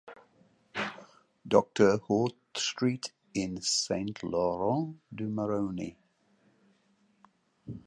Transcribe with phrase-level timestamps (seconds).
[1.45, 5.95] Docteur Horth Street in Saint-Laurent-du-Maroni.